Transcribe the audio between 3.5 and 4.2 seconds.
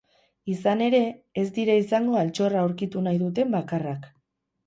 bakarrak.